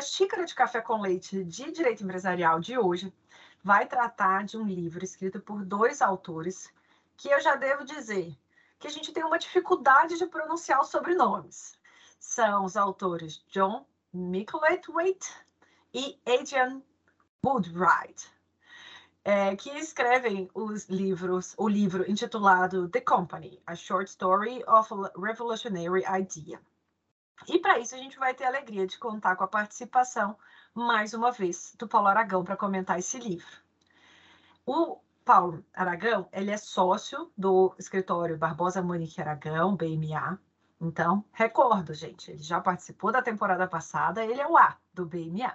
[0.00, 3.12] Nossa xícara de café com leite de direito empresarial de hoje
[3.62, 6.72] vai tratar de um livro escrito por dois autores
[7.18, 8.34] que eu já devo dizer
[8.78, 11.78] que a gente tem uma dificuldade de pronunciar os sobrenomes.
[12.18, 15.30] São os autores John Micklethwaite
[15.92, 16.80] e Adrian
[17.44, 18.26] Woodwright,
[19.22, 25.12] é, que escrevem os livros, o livro intitulado The Company, A Short Story of a
[25.20, 26.58] Revolutionary Idea.
[27.48, 30.36] E para isso a gente vai ter a alegria de contar com a participação,
[30.74, 33.58] mais uma vez, do Paulo Aragão para comentar esse livro.
[34.66, 40.38] O Paulo Aragão, ele é sócio do escritório Barbosa Monique Aragão, BMA.
[40.80, 45.52] Então, recordo, gente, ele já participou da temporada passada, ele é o A do BMA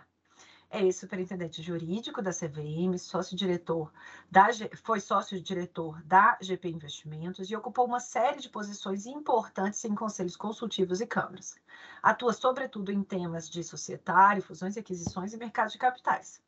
[0.76, 3.94] é ex-superintendente jurídico da CVM, sócio-diretor
[4.30, 4.48] da
[4.84, 11.00] foi sócio-diretor da GP Investimentos e ocupou uma série de posições importantes em conselhos consultivos
[11.00, 11.56] e câmaras.
[12.04, 16.42] Atua sobretudo em temas de societário, fusões e aquisições e mercado de capitais.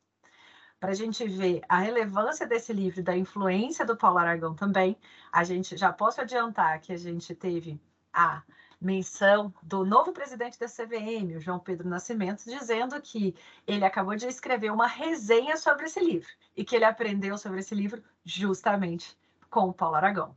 [0.78, 4.94] Para a gente ver a relevância desse livro da influência do Paulo Aragão também,
[5.32, 7.80] a gente já posso adiantar que a gente teve
[8.12, 8.42] a
[8.80, 13.34] menção do novo presidente da CVM, o João Pedro Nascimento, dizendo que
[13.66, 17.74] ele acabou de escrever uma resenha sobre esse livro e que ele aprendeu sobre esse
[17.74, 19.16] livro justamente
[19.50, 20.36] com o Paulo Aragão.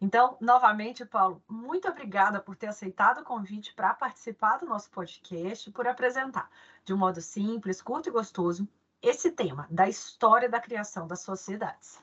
[0.00, 5.70] Então, novamente, Paulo, muito obrigada por ter aceitado o convite para participar do nosso podcast,
[5.70, 6.50] por apresentar
[6.84, 8.68] de um modo simples, curto e gostoso
[9.00, 11.98] esse tema da história da criação das sociedades.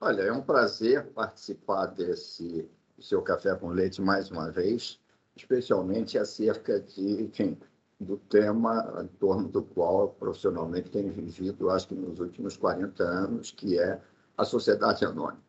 [0.00, 5.00] Olha, é um prazer participar desse o seu café com leite mais uma vez,
[5.36, 7.58] especialmente acerca de, enfim,
[7.98, 13.50] do tema em torno do qual profissionalmente tenho vivido, acho que nos últimos 40 anos,
[13.50, 14.00] que é
[14.36, 15.42] a sociedade anônima.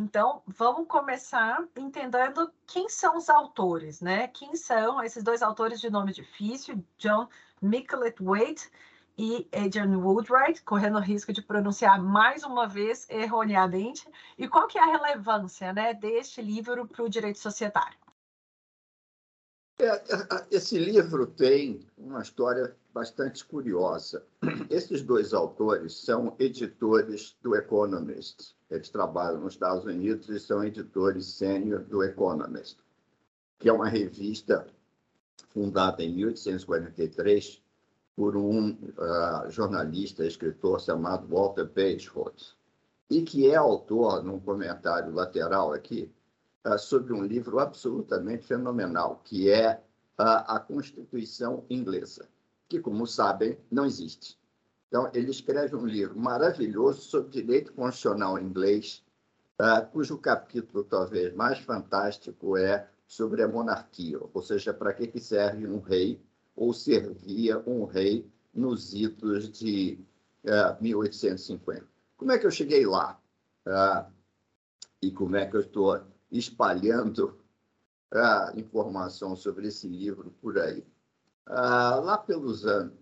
[0.00, 4.26] Então, vamos começar entendendo quem são os autores, né?
[4.28, 7.28] Quem são esses dois autores de nome difícil, John
[7.62, 8.70] Micklethwaite
[9.16, 14.08] e Adrian Woodwright, correndo o risco de pronunciar mais uma vez erroneamente.
[14.36, 17.96] E qual que é a relevância né, deste livro para o direito societário?
[19.78, 20.02] É, é,
[20.52, 24.24] esse livro tem uma história bastante curiosa.
[24.70, 28.54] Esses dois autores são editores do Economist.
[28.70, 32.78] Eles trabalham nos Estados Unidos e são editores sênior do Economist,
[33.58, 34.66] que é uma revista
[35.48, 37.63] fundada em 1843
[38.16, 42.56] por um uh, jornalista, escritor chamado Walter Bagehot,
[43.10, 46.12] e que é autor, num comentário lateral aqui,
[46.64, 49.74] uh, sobre um livro absolutamente fenomenal, que é
[50.18, 52.28] uh, a Constituição Inglesa,
[52.68, 54.38] que, como sabem, não existe.
[54.88, 59.02] Então, ele escreve um livro maravilhoso sobre direito constitucional inglês,
[59.92, 65.80] cujo capítulo talvez mais fantástico é sobre a monarquia, ou seja, para que serve um
[65.80, 66.20] rei
[66.54, 69.98] ou servia um rei nos idos de
[70.44, 71.86] uh, eh, 1850.
[72.16, 73.20] Como é que eu cheguei lá?
[73.66, 74.10] Uh,
[75.02, 77.38] e como é que eu estou espalhando
[78.12, 80.80] uh, informação sobre esse livro por aí?
[81.48, 82.94] Uh, lá pelos anos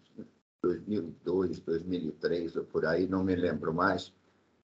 [0.63, 4.13] 2002, 2003 ou por aí, não me lembro mais,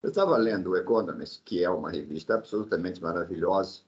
[0.03, 3.81] eu estava lendo o Economist, que é uma revista absolutamente maravilhosa,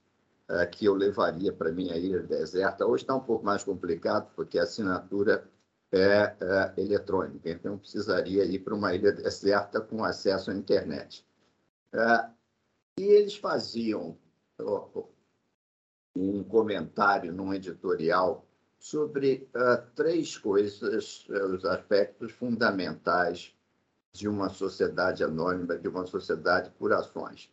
[0.71, 2.85] que eu levaria para minha ilha deserta.
[2.85, 5.47] Hoje está um pouco mais complicado, porque a assinatura
[5.91, 11.25] é, é eletrônica, então precisaria ir para uma ilha deserta com acesso à internet.
[11.93, 12.29] É,
[12.99, 14.17] e eles faziam
[16.15, 18.45] um comentário num editorial
[18.77, 23.53] sobre uh, três coisas, uh, os aspectos fundamentais
[24.13, 27.51] de uma sociedade anônima, de uma sociedade por ações.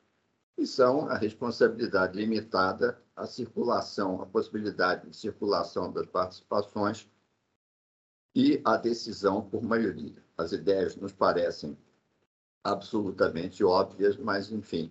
[0.58, 7.08] E são a responsabilidade limitada, a circulação, a possibilidade de circulação das participações
[8.34, 10.22] e a decisão por maioria.
[10.36, 11.76] As ideias nos parecem
[12.62, 14.90] absolutamente óbvias, mas, enfim,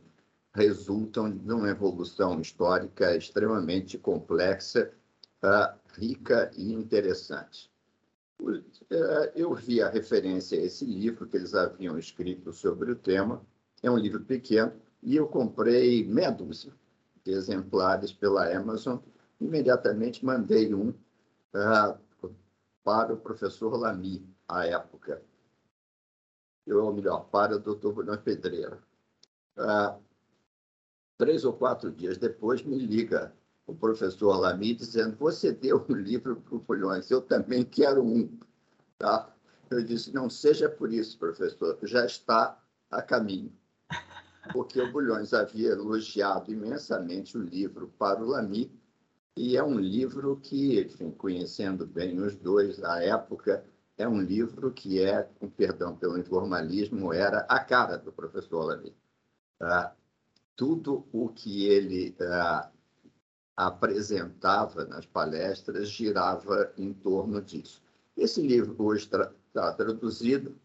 [0.53, 4.91] resultam de uma evolução histórica extremamente complexa,
[5.43, 7.69] uh, rica e interessante.
[8.39, 8.63] Uh,
[9.35, 13.45] eu vi a referência a esse livro que eles haviam escrito sobre o tema.
[13.83, 14.73] É um livro pequeno
[15.05, 16.73] e eu comprei meia dúzia
[17.23, 18.97] de exemplares pela Amazon.
[19.39, 22.29] Imediatamente mandei um uh,
[22.83, 25.21] para o professor Lamy, à época.
[26.65, 28.79] Eu, ou melhor, para o doutor Bruno Pedreira.
[29.55, 30.03] Uh,
[31.17, 33.33] Três ou quatro dias depois, me liga
[33.65, 38.37] o professor Lamy dizendo: Você deu um livro para o Bulhões, eu também quero um.
[38.97, 39.33] Tá?
[39.69, 42.61] Eu disse: Não seja por isso, professor, já está
[42.91, 43.51] a caminho.
[44.51, 48.71] Porque o Bulhões havia elogiado imensamente o livro para o Lamy,
[49.37, 53.65] e é um livro que, enfim, conhecendo bem os dois à época,
[53.97, 58.95] é um livro que é, com perdão pelo informalismo, era a cara do professor Lamy.
[59.57, 59.95] Tá?
[60.55, 62.69] tudo o que ele uh,
[63.55, 67.81] apresentava nas palestras girava em torno disso.
[68.15, 70.55] Esse livro hoje está tra traduzido.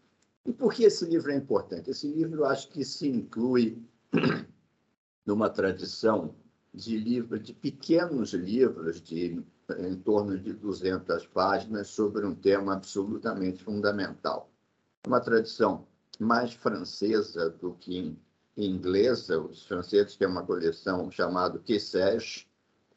[0.45, 1.91] E por que esse livro é importante?
[1.91, 3.81] Esse livro, eu acho que se inclui
[5.25, 6.35] numa tradição
[6.73, 9.43] de livro, de pequenos livros de
[9.79, 14.51] em torno de 200 páginas sobre um tema absolutamente fundamental.
[15.07, 15.87] Uma tradição
[16.19, 18.17] mais francesa do que
[18.57, 22.45] inglesa, os franceses têm uma coleção chamada Que sais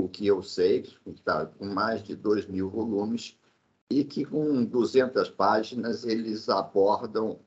[0.01, 3.39] o que eu sei, que está com mais de 2 mil volumes,
[3.95, 7.39] e que com 200 páginas eles abordam,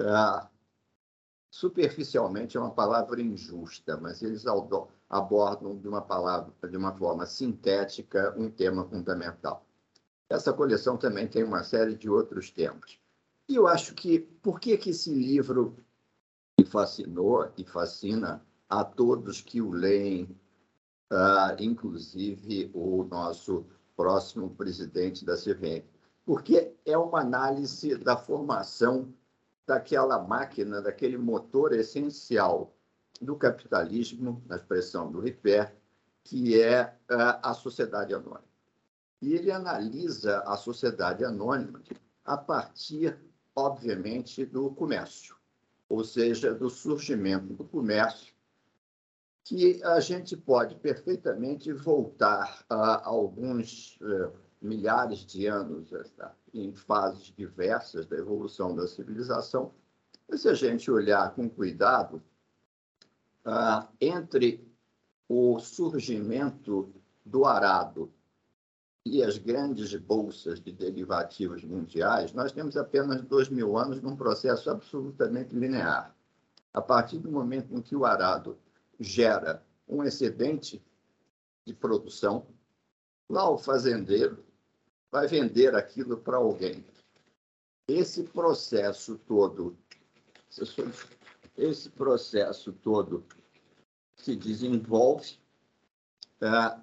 [0.00, 0.50] ah,
[1.48, 8.34] superficialmente é uma palavra injusta, mas eles abordam de uma palavra, de uma forma sintética,
[8.36, 9.64] um tema fundamental.
[10.28, 12.98] Essa coleção também tem uma série de outros temas.
[13.48, 15.76] E eu acho que, por que, que esse livro
[16.58, 20.24] que fascinou e fascina a todos que o leem,
[21.12, 23.64] uh, inclusive o nosso
[23.96, 25.84] próximo presidente da CVM,
[26.24, 29.12] porque é uma análise da formação
[29.66, 32.74] daquela máquina, daquele motor essencial
[33.20, 35.74] do capitalismo, na expressão do Ripper,
[36.22, 38.44] que é uh, a sociedade anônima.
[39.20, 41.82] E ele analisa a sociedade anônima
[42.24, 43.16] a partir,
[43.54, 45.36] obviamente, do comércio
[45.88, 48.33] ou seja, do surgimento do comércio,
[49.44, 56.34] que a gente pode perfeitamente voltar a alguns uh, milhares de anos tá?
[56.54, 59.72] em fases diversas da evolução da civilização.
[60.30, 62.22] E se a gente olhar com cuidado,
[63.44, 64.66] uh, entre
[65.28, 66.90] o surgimento
[67.22, 68.10] do arado
[69.04, 74.70] e as grandes bolsas de derivativos mundiais, nós temos apenas dois mil anos num processo
[74.70, 76.16] absolutamente linear.
[76.72, 78.58] A partir do momento em que o arado
[78.98, 80.84] gera um excedente
[81.64, 82.46] de produção,
[83.28, 84.44] lá o fazendeiro
[85.10, 86.84] vai vender aquilo para alguém.
[87.86, 89.76] Esse processo todo,
[91.56, 93.24] esse processo todo
[94.16, 95.38] se desenvolve
[96.40, 96.80] uh,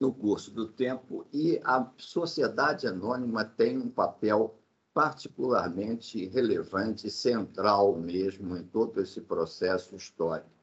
[0.00, 4.58] no curso do tempo e a sociedade anônima tem um papel
[4.92, 10.55] particularmente relevante, central mesmo em todo esse processo histórico.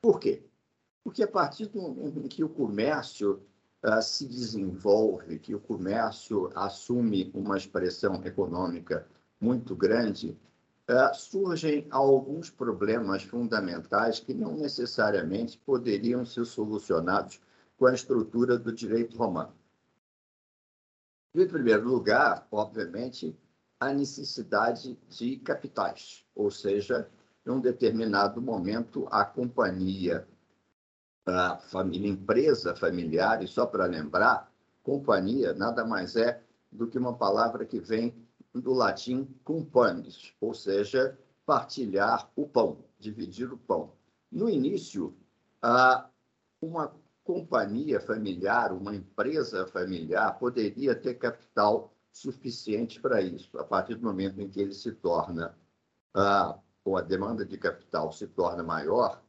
[0.00, 0.44] Por quê?
[1.02, 3.42] Porque a partir do momento em que o comércio
[3.82, 9.08] uh, se desenvolve, que o comércio assume uma expressão econômica
[9.40, 10.38] muito grande,
[10.88, 17.40] uh, surgem alguns problemas fundamentais que não necessariamente poderiam ser solucionados
[17.76, 19.54] com a estrutura do direito romano.
[21.34, 23.38] Em primeiro lugar, obviamente,
[23.78, 27.08] a necessidade de capitais, ou seja,
[27.56, 30.26] em determinado momento, a companhia,
[31.26, 34.52] a família, empresa familiar, e só para lembrar,
[34.82, 38.14] companhia nada mais é do que uma palavra que vem
[38.54, 43.92] do latim cumpanis, ou seja, partilhar o pão, dividir o pão.
[44.30, 45.14] No início,
[46.60, 53.58] uma companhia familiar, uma empresa familiar, poderia ter capital suficiente para isso.
[53.58, 55.54] A partir do momento em que ele se torna,
[56.88, 59.22] ou a demanda de capital se torna maior,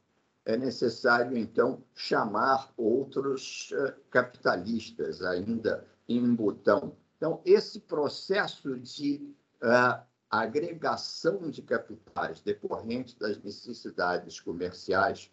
[0.46, 6.96] é necessário, então, chamar outros uh, capitalistas ainda em botão.
[7.16, 15.30] Então, esse processo de uh, agregação de capitais decorrente das necessidades comerciais,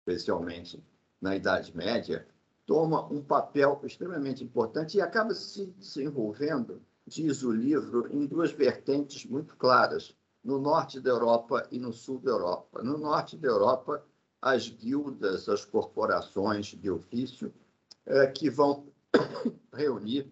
[0.00, 0.84] especialmente
[1.20, 2.26] na Idade Média,
[2.66, 9.24] toma um papel extremamente importante e acaba se desenvolvendo, diz o livro, em duas vertentes
[9.24, 12.82] muito claras, no norte da Europa e no sul da Europa.
[12.82, 14.04] No norte da Europa,
[14.40, 17.52] as guildas, as corporações de ofício,
[18.04, 18.86] é, que vão
[19.72, 20.28] reunir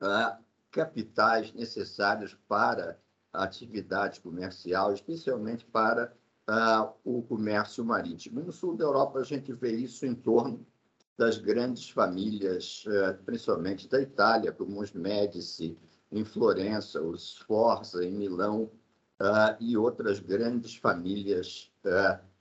[0.00, 0.36] é,
[0.70, 2.98] capitais necessários para
[3.32, 6.12] a atividade comercial, especialmente para
[6.48, 8.40] uh, o comércio marítimo.
[8.40, 10.66] No sul da Europa, a gente vê isso em torno
[11.16, 15.76] das grandes famílias, uh, principalmente da Itália, como os Médici
[16.10, 18.70] em Florença, os Sforza em Milão
[19.20, 21.70] uh, e outras grandes famílias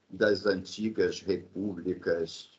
[0.09, 2.49] das antigas repúblicas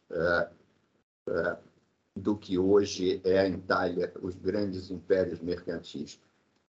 [2.19, 6.21] do que hoje é a Itália, os grandes impérios mercantis.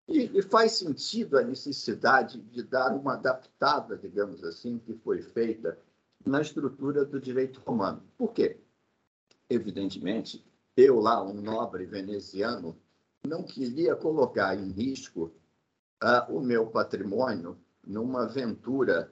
[0.07, 5.77] E, e, faz sentido a necessidade de dar uma adaptada, digamos assim, que foi feita
[6.25, 8.01] na estrutura do direito romano.
[8.17, 8.57] Por quê?
[9.49, 12.77] Evidentemente, eu lá, um nobre veneziano,
[13.25, 15.31] não queria colocar em risco
[16.29, 19.11] o meu patrimônio numa aventura.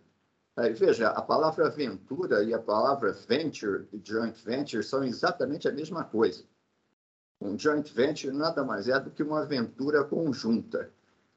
[0.78, 6.44] Veja, a palavra aventura e a palavra venture, joint venture, são exatamente a mesma coisa.
[7.42, 10.90] Um joint venture nada mais é do que uma aventura conjunta.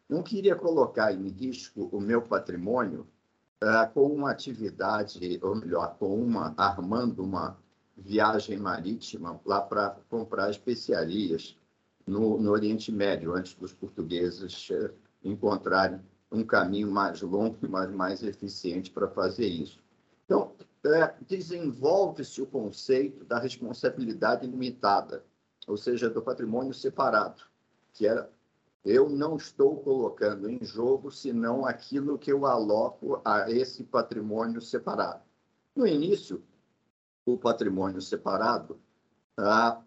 [0.09, 3.07] Não queria colocar em risco o meu patrimônio
[3.63, 7.59] uh, com uma atividade, ou melhor, com uma armando uma
[7.97, 11.57] viagem marítima lá para comprar especiarias
[12.07, 14.91] no, no, Oriente Médio, antes dos portugueses uh,
[15.23, 19.81] encontrarem um caminho mais longo, mas mais eficiente para fazer isso.
[20.25, 20.53] Então,
[20.85, 25.25] uh, desenvolve-se o conceito da responsabilidade limitada
[25.69, 27.43] ou seja, do patrimônio separado,
[27.93, 28.31] que era
[28.85, 35.21] eu não estou colocando em jogo senão aquilo que eu aloco a esse patrimônio separado.
[35.77, 36.43] No início,
[37.27, 38.81] o patrimônio separado
[39.37, 39.83] ah,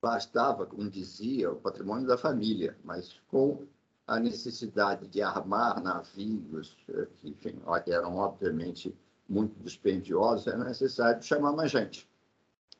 [0.00, 3.66] bastava, como dizia, o patrimônio da família, mas com
[4.06, 8.96] a necessidade de armar navios, eh, que enfim, eram obviamente
[9.28, 12.08] muito dispendiosos, era necessário chamar mais gente.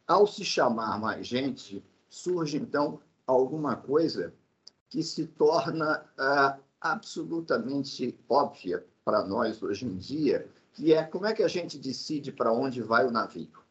[0.06, 4.32] Ao se chamar mais gente, surge então alguma coisa
[4.88, 11.34] que se torna ah, absolutamente óbvia para nós hoje em dia, que é como é
[11.34, 13.62] que a gente decide para onde vai o navio?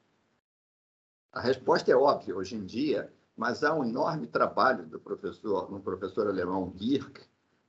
[1.31, 5.79] A resposta é óbvia hoje em dia, mas há um enorme trabalho do professor, um
[5.79, 7.21] professor alemão Dirk,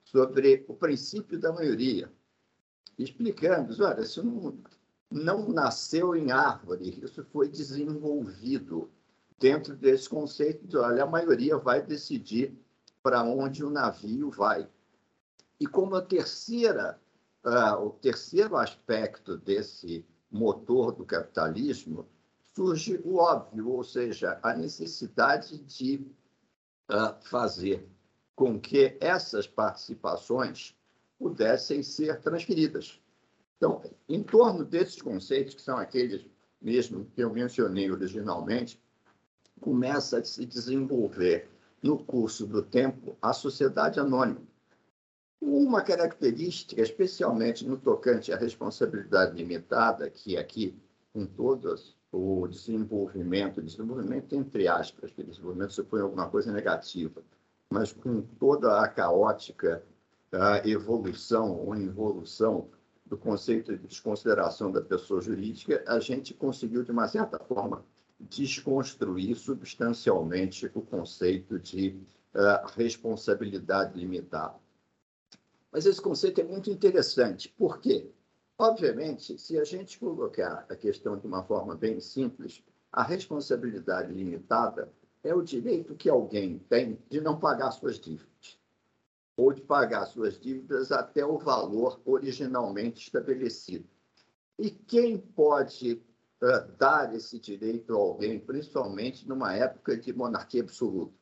[0.03, 2.11] sobre o princípio da maioria,
[2.99, 4.59] explicando, olha, isso não,
[5.11, 8.91] não nasceu em árvore, isso foi desenvolvido
[9.39, 12.59] dentro desse conceito de, olha, a maioria vai decidir
[13.03, 14.67] para onde o navio vai.
[15.61, 16.99] E como a terceira,
[17.45, 22.09] uh, o terceiro aspecto desse motor do capitalismo,
[22.59, 26.05] surge o óbvio, ou seja, a necessidade de
[26.91, 27.89] uh, fazer
[28.35, 30.77] com que essas participações
[31.17, 33.01] pudessem ser transferidas.
[33.57, 36.27] Então, em torno desses conceitos, que são aqueles
[36.61, 38.83] mesmo que eu mencionei originalmente,
[39.61, 41.49] começa a se desenvolver
[41.81, 44.43] no curso do tempo a sociedade anônima.
[45.41, 50.77] Uma característica, especialmente no tocante à responsabilidade limitada, que aqui,
[51.13, 57.23] com todos o desenvolvimento, desenvolvimento entre aspas, que desenvolvimento supõe alguma coisa negativa,
[57.71, 59.83] mas com toda a caótica
[60.33, 62.69] a evolução ou involução
[63.07, 67.85] do conceito de desconsideração da pessoa jurídica, a gente conseguiu, de uma certa forma,
[68.21, 71.99] desconstruir substancialmente o conceito de
[72.35, 74.57] uh, responsabilidade limitada.
[75.73, 77.49] Mas esse conceito é muito interessante.
[77.57, 78.11] Por quê?
[78.61, 84.93] Obviamente, se a gente colocar a questão de uma forma bem simples, a responsabilidade limitada
[85.23, 88.59] é o direito que alguém tem de não pagar suas dívidas
[89.37, 93.89] ou de pagar suas dívidas até o valor originalmente estabelecido.
[94.59, 96.03] E quem pode
[96.43, 101.15] uh, dar esse direito a alguém, principalmente numa época de monarquia absoluta?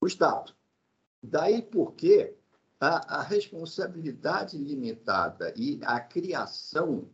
[0.00, 0.52] O Estado.
[1.22, 2.36] Daí porque
[2.82, 7.08] a, a responsabilidade limitada e a criação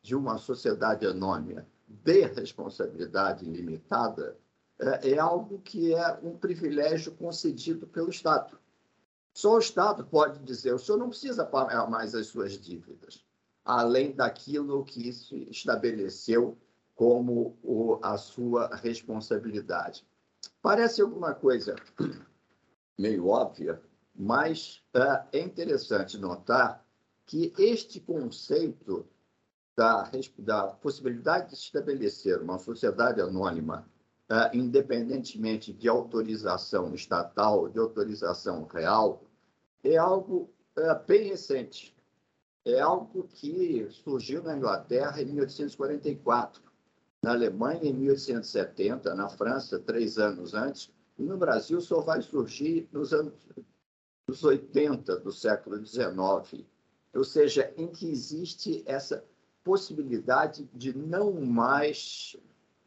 [0.00, 4.38] de uma sociedade anônima de responsabilidade limitada
[4.78, 8.58] é, é algo que é um privilégio concedido pelo Estado.
[9.34, 13.22] Só o Estado pode dizer: o senhor não precisa pagar mais as suas dívidas,
[13.62, 16.56] além daquilo que se estabeleceu
[16.94, 20.02] como o, a sua responsabilidade.
[20.62, 21.76] Parece alguma coisa
[22.98, 23.82] meio óbvia,
[24.20, 26.84] mas uh, é interessante notar
[27.24, 29.06] que este conceito
[29.74, 33.88] da, da possibilidade de estabelecer uma sociedade anônima,
[34.30, 39.24] uh, independentemente de autorização estatal, de autorização real,
[39.82, 41.96] é algo uh, bem recente.
[42.62, 46.62] É algo que surgiu na Inglaterra em 1844,
[47.22, 52.86] na Alemanha em 1870, na França três anos antes, e no Brasil só vai surgir
[52.92, 53.32] nos anos
[54.30, 56.64] nos 80 do século XIX,
[57.12, 59.24] ou seja, em que existe essa
[59.64, 62.36] possibilidade de não mais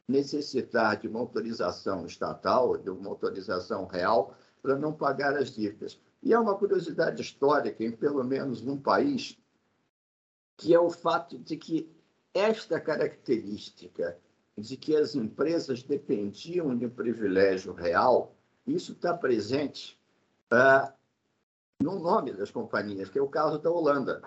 [0.08, 6.00] necessitar de uma autorização estatal, de uma autorização real, para não pagar as dívidas.
[6.22, 9.38] E há uma curiosidade histórica em pelo menos um país,
[10.56, 11.92] que é o fato de que
[12.34, 14.18] esta característica
[14.58, 18.34] de que as empresas dependiam de um privilégio real,
[18.66, 20.00] isso está presente
[20.50, 20.94] ah,
[21.84, 24.22] no nome das companhias, que é o caso da Holanda.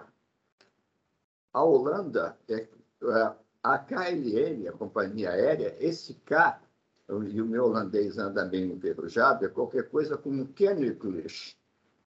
[1.53, 3.33] A Holanda, é, é,
[3.63, 6.61] a KLM, a companhia aérea, esse K,
[7.09, 11.57] e o meu holandês anda bem enferrujado, é qualquer coisa como Koninklijke,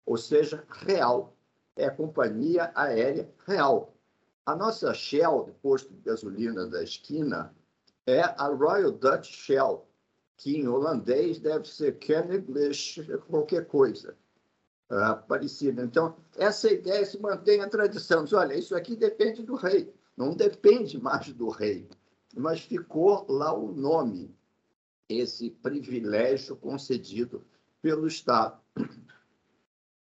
[0.06, 1.36] ou seja, real.
[1.76, 3.94] É a companhia aérea real.
[4.46, 7.56] A nossa Shell, de posto de gasolina da esquina,
[8.06, 9.88] é a Royal Dutch Shell,
[10.36, 14.16] que em holandês deve ser Koninklijke qualquer coisa
[14.90, 15.84] uh, parecida.
[15.84, 18.24] Então, essa ideia se mantém a tradição.
[18.24, 19.94] Diz, olha, isso aqui depende do rei.
[20.18, 21.88] Não depende mais do rei,
[22.36, 24.36] mas ficou lá o nome,
[25.08, 27.46] esse privilégio concedido
[27.82, 28.60] pelo Estado.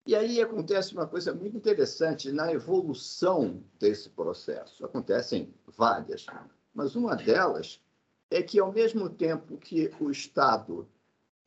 [0.08, 4.84] E aí acontece uma coisa muito interessante na evolução desse processo.
[4.86, 6.26] Acontecem várias,
[6.74, 7.82] mas uma delas
[8.32, 10.88] é que, ao mesmo tempo que o Estado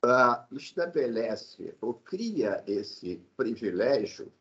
[0.05, 4.33] uh, estabelece ou cria esse privilégio,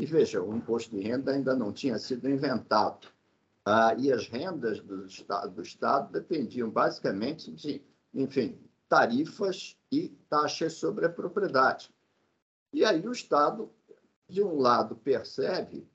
[0.00, 3.06] e veja, o imposto de renda ainda não tinha sido inventado,
[3.66, 10.74] uh, e as rendas do Estado, do Estado dependiam basicamente de, enfim, tarifas e taxas
[10.74, 11.90] sobre a propriedade.
[12.72, 13.70] E aí o Estado,
[14.28, 15.88] de um lado, percebe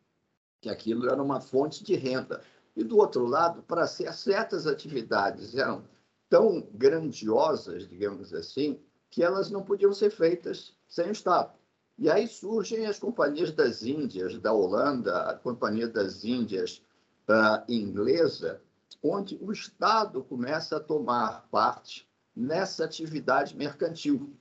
[0.61, 2.41] que aquilo era uma fonte de renda,
[2.75, 5.83] e do outro lado, para certas atividades eram
[6.29, 8.79] tão grandiosas, digamos assim,
[9.09, 11.53] que elas não podiam ser feitas sem o Estado.
[11.97, 16.81] E aí surgem as companhias das Índias, da Holanda, a Companhia das Índias
[17.27, 18.61] uh, inglesa,
[19.03, 24.33] onde o Estado começa a tomar parte nessa atividade mercantil.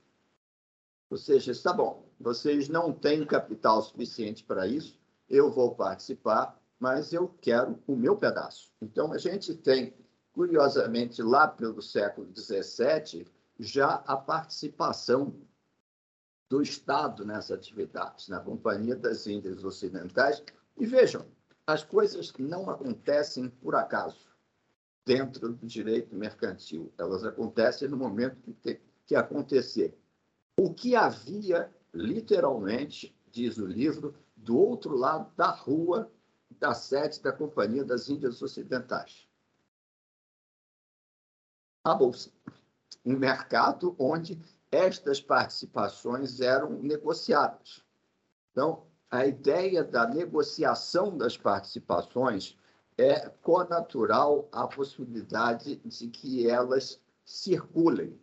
[1.11, 7.13] Ou seja, está bom, vocês não têm capital suficiente para isso, eu vou participar, mas
[7.13, 8.71] eu quero o meu pedaço.
[8.81, 9.95] Então, a gente tem,
[10.33, 13.27] curiosamente, lá pelo século XVII,
[13.59, 15.35] já a participação
[16.49, 20.43] do Estado nessa atividade, na Companhia das Índias Ocidentais.
[20.77, 21.27] E vejam,
[21.67, 24.29] as coisas não acontecem por acaso
[25.05, 26.93] dentro do direito mercantil.
[26.97, 29.99] Elas acontecem no momento que tem que acontecer.
[30.57, 36.11] O que havia, literalmente, diz o livro, do outro lado da rua
[36.59, 39.29] da sede da Companhia das Índias Ocidentais?
[41.85, 42.31] A Bolsa
[43.05, 44.39] um mercado onde
[44.71, 47.83] estas participações eram negociadas.
[48.53, 52.57] Então, a ideia da negociação das participações
[52.97, 58.19] é conatural à possibilidade de que elas circulem.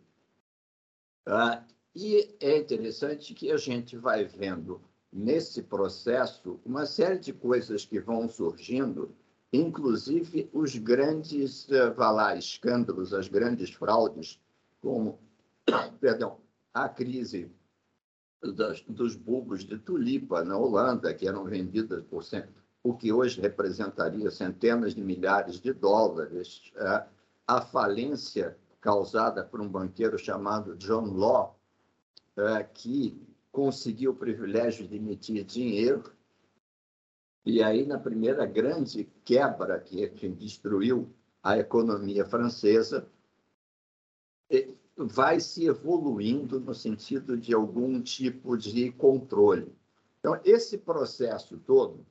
[1.26, 4.80] Ah, e é interessante que a gente vai vendo
[5.12, 9.16] nesse processo uma série de coisas que vão surgindo,
[9.52, 14.38] inclusive os grandes, uh, lá, escândalos, as grandes fraudes
[14.86, 15.18] como
[16.00, 16.38] perdão,
[16.72, 17.50] a crise
[18.54, 22.22] das, dos bulbos de tulipa na Holanda, que eram vendidas por
[22.84, 27.04] o que hoje representaria centenas de milhares de dólares, é,
[27.48, 31.58] a falência causada por um banqueiro chamado John Law,
[32.36, 33.20] é, que
[33.50, 36.12] conseguiu o privilégio de emitir dinheiro.
[37.44, 43.08] E aí, na primeira grande quebra que destruiu a economia francesa,
[44.96, 49.76] vai se evoluindo no sentido de algum tipo de controle.
[50.18, 52.06] Então, esse processo todo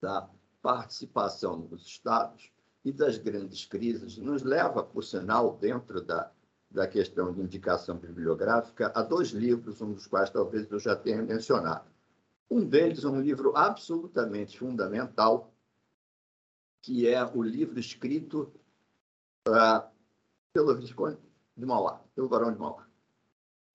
[0.00, 0.28] da
[0.62, 2.50] participação dos Estados
[2.84, 6.32] e das grandes crises nos leva, por sinal, dentro da,
[6.70, 11.22] da questão de indicação bibliográfica, a dois livros, um dos quais talvez eu já tenha
[11.22, 11.90] mencionado.
[12.50, 15.52] Um deles é um livro absolutamente fundamental,
[16.80, 18.52] que é o livro escrito
[19.46, 19.88] uh,
[20.52, 22.86] pelo Visconde de Mauá, pelo Barão de Mauá,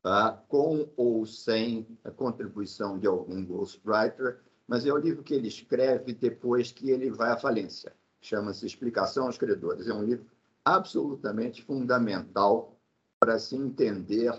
[0.05, 5.47] uh, com ou sem a contribuição de algum ghostwriter, mas é o livro que ele
[5.47, 7.95] escreve depois que ele vai à falência.
[8.19, 9.87] Chama-se Explicação aos Credores.
[9.87, 10.25] É um livro
[10.65, 12.77] absolutamente fundamental
[13.19, 14.33] para se entender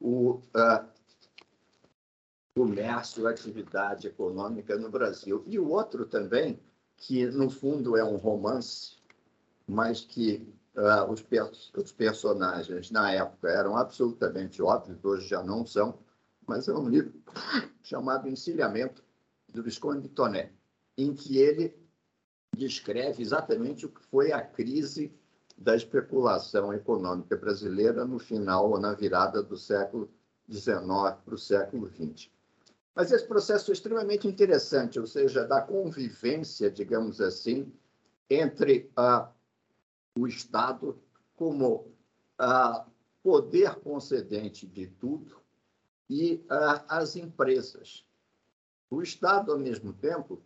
[0.00, 0.88] o uh,
[2.54, 5.44] comércio, a atividade econômica no Brasil.
[5.46, 6.58] E o outro também,
[6.96, 8.96] que no fundo é um romance,
[9.66, 15.64] mas que uh, os, pers os personagens na época eram absolutamente óbvios, hoje já não
[15.64, 15.98] são,
[16.46, 17.14] mas é um livro
[17.82, 19.02] chamado Encilhamento,
[19.52, 20.50] do Visconde de Toné,
[20.98, 21.76] em que ele
[22.56, 25.12] descreve exatamente o que foi a crise
[25.56, 30.10] da especulação econômica brasileira no final ou na virada do século
[30.50, 30.80] XIX
[31.24, 32.28] para o século XX.
[32.94, 37.72] Mas esse processo é extremamente interessante, ou seja, da convivência, digamos assim,
[38.28, 39.28] entre ah,
[40.16, 40.98] o Estado
[41.36, 41.92] como
[42.38, 42.86] ah,
[43.22, 45.40] poder concedente de tudo
[46.08, 48.06] e ah, as empresas.
[48.90, 50.40] O Estado, ao mesmo tempo,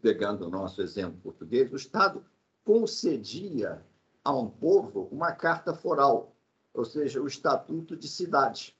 [0.00, 2.24] pegando o nosso exemplo português, o Estado
[2.64, 3.84] concedia
[4.24, 6.34] a um povo uma carta foral,
[6.72, 8.76] ou seja, o Estatuto de Cidade.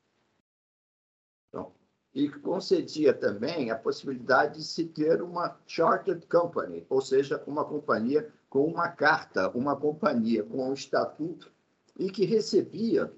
[1.49, 1.73] Então,
[2.15, 8.33] e concedia também a possibilidade de se ter uma chartered company, ou seja, uma companhia
[8.53, 11.51] com uma carta, uma companhia com um estatuto
[11.99, 13.11] e que recebia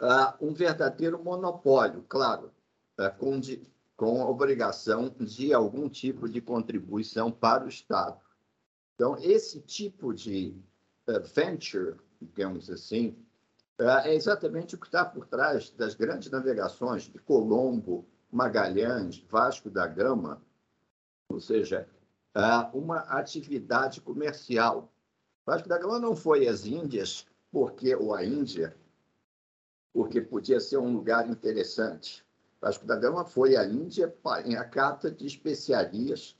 [0.00, 2.50] uh, um verdadeiro monopólio, claro,
[2.98, 3.60] uh, com, de,
[3.94, 8.18] com a obrigação de algum tipo de contribuição para o Estado.
[8.94, 10.58] Então, esse tipo de
[11.06, 13.18] uh, venture, digamos assim,
[13.78, 19.68] uh, é exatamente o que está por trás das grandes navegações de Colombo, Magalhães, Vasco
[19.68, 20.40] da Gama,
[21.28, 21.86] ou seja,
[22.74, 24.92] uma atividade comercial.
[25.44, 28.76] Vasco da Gama não foi às Índias, porque ou a Índia,
[29.92, 32.24] porque podia ser um lugar interessante.
[32.60, 36.36] Vasco da Gama foi à Índia em a cata de especiarias,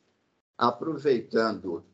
[0.59, 1.85] aproveitando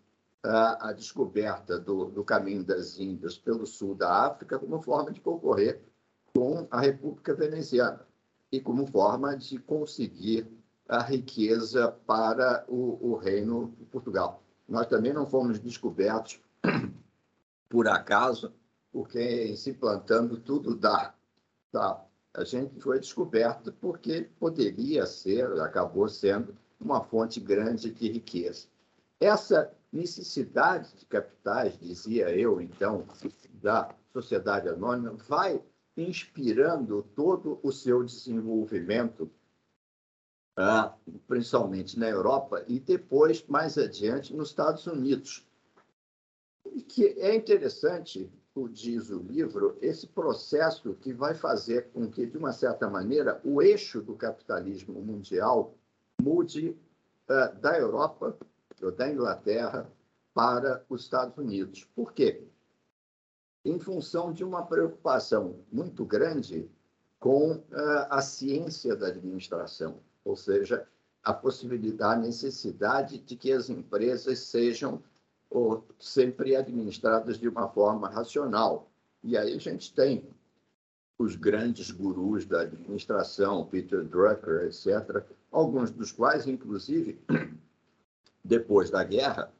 [0.42, 5.20] a, a descoberta do, do, caminho das Índias pelo sul da África como forma de
[5.20, 5.80] concorrer
[6.34, 8.04] com a República Veneziana
[8.50, 10.50] e como forma de conseguir
[10.88, 14.42] a riqueza para o, o reino de Portugal.
[14.68, 16.40] Nós também não fomos descobertos
[17.68, 18.52] por acaso,
[18.92, 21.14] porque se plantando tudo dá.
[21.70, 22.04] Tá?
[22.34, 28.66] A gente foi descoberto porque poderia ser, acabou sendo, uma fonte grande de riqueza.
[29.20, 33.06] Essa necessidade de capitais, dizia eu, então,
[33.62, 35.62] da sociedade anônima, vai
[35.96, 39.30] inspirando todo o seu desenvolvimento,
[40.56, 40.94] ah,
[41.26, 45.46] principalmente na Europa e depois, mais adiante, nos Estados Unidos.
[46.66, 52.26] E que é interessante, o diz o livro, esse processo que vai fazer com que,
[52.26, 55.74] de uma certa maneira, o eixo do capitalismo mundial
[56.20, 56.76] mude
[57.28, 58.36] ah, da Europa
[58.90, 59.90] da Inglaterra
[60.34, 61.84] para os Estados Unidos.
[61.94, 62.44] Por quê?
[63.64, 66.68] Em função de uma preocupação muito grande
[67.20, 67.62] com uh,
[68.10, 70.86] a ciência da administração, ou seja,
[71.22, 75.02] a possibilidade, a necessidade de que as empresas sejam
[75.48, 78.90] ou, sempre administradas de uma forma racional.
[79.22, 80.28] E aí a gente tem
[81.18, 87.20] os grandes gurus da administração, Peter Drucker, etc., alguns dos quais, inclusive,
[88.42, 89.52] depois da guerra,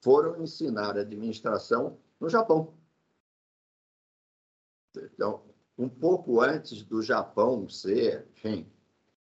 [0.00, 2.74] foram ensinar administração no Japão.
[4.96, 5.42] Então,
[5.78, 8.66] um pouco antes do Japão ser, enfim,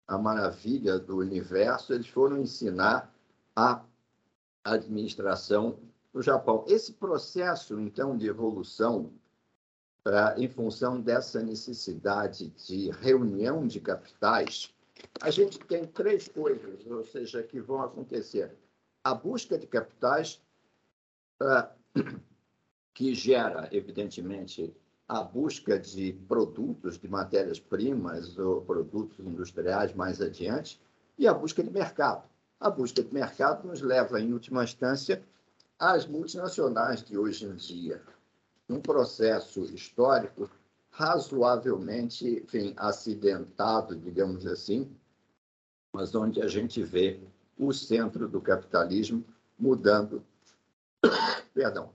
[0.09, 3.13] a maravilha do universo, eles foram ensinar
[3.55, 3.85] a
[4.63, 5.77] administração
[6.11, 6.65] no Japão.
[6.67, 9.13] Esse processo, então, de evolução,
[10.07, 14.73] uh, em função dessa necessidade de reunião de capitais,
[15.21, 18.57] a gente tem três coisas, ou seja, que vão acontecer
[19.03, 20.41] a busca de capitais,
[21.39, 21.69] uh,
[22.95, 24.75] que gera, evidentemente,
[25.09, 30.79] a busca de produtos, de matérias-primas ou produtos industriais mais adiante,
[31.17, 32.29] e a busca de mercado.
[32.59, 35.23] A busca de mercado nos leva, em última instância,
[35.79, 38.03] às multinacionais de hoje em dia.
[38.69, 40.47] Um processo histórico
[40.91, 44.95] razoavelmente enfim, acidentado, digamos assim,
[45.91, 47.19] mas onde a gente vê
[47.57, 49.25] o centro do capitalismo
[49.57, 50.23] mudando
[51.53, 51.89] perdão,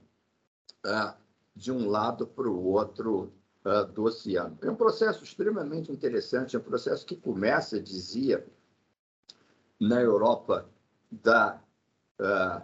[1.55, 3.31] de um lado para o outro
[3.63, 4.57] uh, do oceano.
[4.61, 8.45] É um processo extremamente interessante, é um processo que começa, dizia,
[9.79, 10.69] na Europa
[11.09, 11.61] da
[12.19, 12.61] uh,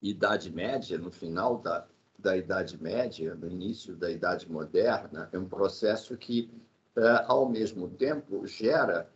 [0.00, 1.86] Idade Média, no final da,
[2.18, 6.50] da Idade Média, no início da Idade Moderna, é um processo que,
[6.96, 9.10] uh, ao mesmo tempo, gera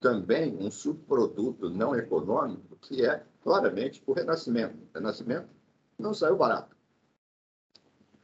[0.00, 4.76] também um subproduto não econômico, que é claramente o Renascimento.
[4.76, 5.48] O Renascimento
[5.98, 6.77] não saiu barato.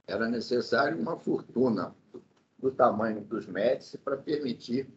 [0.07, 1.95] Era necessário uma fortuna
[2.59, 4.89] do tamanho dos Médici para permitir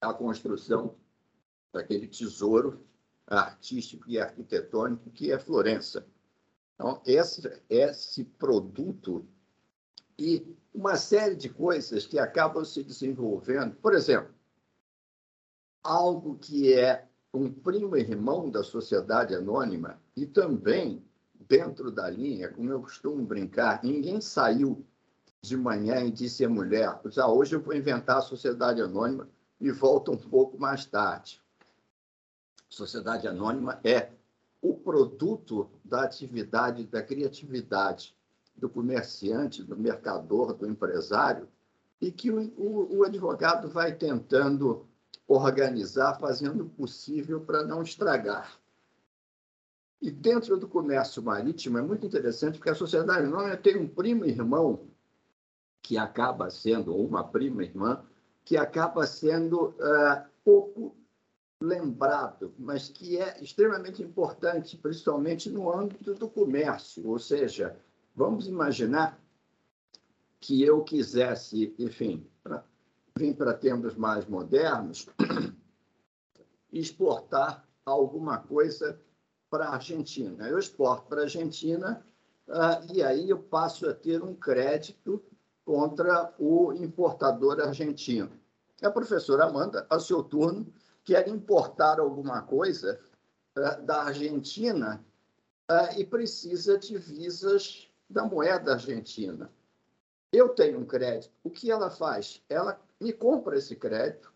[0.00, 0.96] a construção
[1.72, 2.86] daquele tesouro
[3.26, 6.06] artístico e arquitetônico que é Florença.
[6.74, 9.26] Então, esse, esse produto
[10.18, 13.76] e uma série de coisas que acabam se desenvolvendo.
[13.76, 14.34] Por exemplo,
[15.82, 21.07] algo que é um primo irmão da sociedade anônima e também
[21.46, 24.84] dentro da linha, como eu costumo brincar, ninguém saiu
[25.40, 29.28] de manhã e disse à mulher: ah, hoje eu vou inventar a sociedade anônima
[29.60, 31.40] e volta um pouco mais tarde.
[32.68, 34.10] Sociedade anônima é
[34.60, 38.14] o produto da atividade, da criatividade
[38.56, 41.48] do comerciante, do mercador, do empresário,
[42.00, 44.86] e que o, o, o advogado vai tentando
[45.26, 48.58] organizar, fazendo o possível para não estragar.
[50.00, 54.24] E dentro do comércio marítimo é muito interessante, porque a sociedade anônima tem um primo
[54.24, 54.86] irmão
[55.82, 58.04] que acaba sendo, ou uma prima irmã,
[58.44, 60.96] que acaba sendo uh, pouco
[61.60, 67.08] lembrado, mas que é extremamente importante, principalmente no âmbito do comércio.
[67.08, 67.76] Ou seja,
[68.14, 69.20] vamos imaginar
[70.40, 72.64] que eu quisesse, enfim, pra,
[73.16, 75.08] vim para tempos mais modernos,
[76.72, 79.00] exportar alguma coisa
[79.50, 80.48] para a Argentina.
[80.48, 82.04] Eu exporto para a Argentina
[82.48, 85.22] uh, e aí eu passo a ter um crédito
[85.64, 88.30] contra o importador argentino.
[88.82, 90.72] A professora Amanda, a seu turno,
[91.04, 93.00] quer importar alguma coisa
[93.56, 95.04] uh, da Argentina
[95.70, 99.50] uh, e precisa de visas da moeda argentina.
[100.32, 101.32] Eu tenho um crédito.
[101.42, 102.42] O que ela faz?
[102.48, 104.32] Ela me compra esse crédito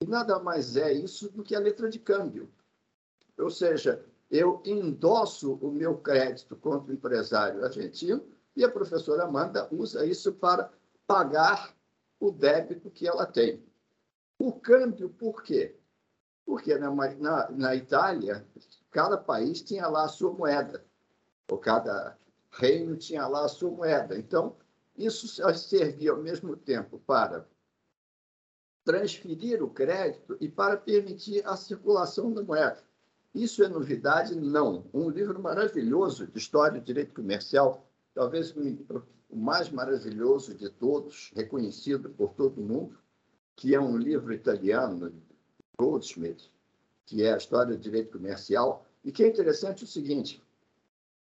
[0.00, 2.50] e nada mais é isso do que a letra de câmbio.
[3.38, 9.68] Ou seja, eu endosso o meu crédito contra o empresário argentino e a professora Amanda
[9.72, 10.72] usa isso para
[11.06, 11.74] pagar
[12.20, 13.64] o débito que ela tem.
[14.38, 15.76] O câmbio, por quê?
[16.46, 18.46] Porque na, na, na Itália,
[18.90, 20.84] cada país tinha lá a sua moeda,
[21.48, 22.16] ou cada
[22.52, 24.16] reino tinha lá a sua moeda.
[24.16, 24.56] Então,
[24.96, 27.46] isso servia ao mesmo tempo para
[28.84, 32.82] transferir o crédito e para permitir a circulação da moeda.
[33.34, 34.34] Isso é novidade?
[34.34, 34.86] Não.
[34.92, 42.10] Um livro maravilhoso de história do direito comercial, talvez o mais maravilhoso de todos, reconhecido
[42.10, 42.98] por todo mundo,
[43.54, 45.12] que é um livro italiano
[45.78, 46.50] Goldsmith,
[47.06, 50.42] que é a história do direito comercial, e que é interessante o seguinte,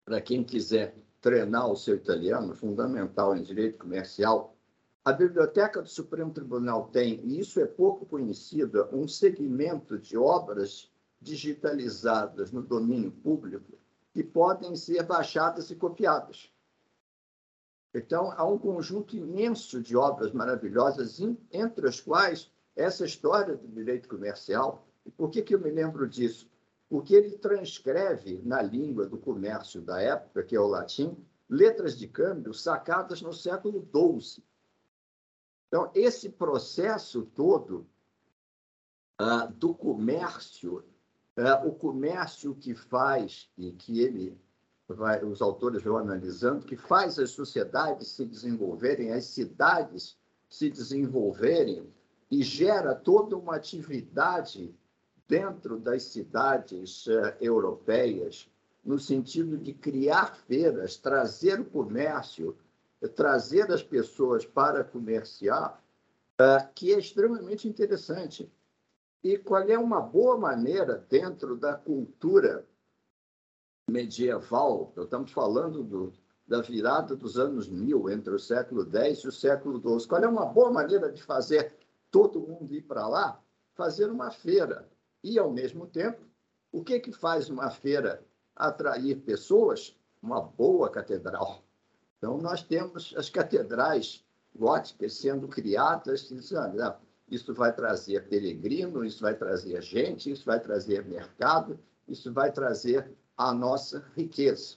[0.04, 4.56] para quem quiser treinar o seu italiano, fundamental em direito comercial,
[5.04, 10.90] a Biblioteca do Supremo Tribunal tem, e isso é pouco conhecido, um segmento de obras
[11.20, 13.78] digitalizadas no domínio público
[14.12, 16.52] que podem ser baixadas e copiadas.
[17.92, 21.20] Então, há um conjunto imenso de obras maravilhosas,
[21.52, 24.86] entre as quais essa história do direito comercial.
[25.04, 26.48] E por que, que eu me lembro disso?
[26.88, 31.16] Porque ele transcreve na língua do comércio da época, que é o latim,
[31.48, 34.44] letras de câmbio sacadas no século XII.
[35.66, 37.86] Então, esse processo todo
[39.20, 40.84] uh, do comércio,
[41.64, 44.38] o comércio que faz, e que ele
[44.88, 51.86] vai, os autores vão analisando, que faz as sociedades se desenvolverem, as cidades se desenvolverem,
[52.30, 54.72] e gera toda uma atividade
[55.26, 58.48] dentro das cidades uh, europeias,
[58.84, 62.56] no sentido de criar feiras, trazer o comércio,
[63.14, 65.82] trazer as pessoas para comerciar,
[66.40, 68.50] uh, que é extremamente interessante.
[69.22, 72.66] E qual é uma boa maneira, dentro da cultura
[73.88, 76.12] medieval, estamos falando do,
[76.46, 80.28] da virada dos anos mil, entre o século X e o século XII, qual é
[80.28, 81.76] uma boa maneira de fazer
[82.10, 83.40] todo mundo ir para lá,
[83.74, 84.88] fazer uma feira.
[85.22, 86.24] E, ao mesmo tempo,
[86.72, 88.24] o que, que faz uma feira
[88.56, 89.96] atrair pessoas?
[90.22, 91.62] Uma boa catedral.
[92.18, 96.98] Então, nós temos as catedrais góticas sendo criadas, ah,
[97.30, 103.08] isso vai trazer peregrino, isso vai trazer gente, isso vai trazer mercado, isso vai trazer
[103.36, 104.76] a nossa riqueza.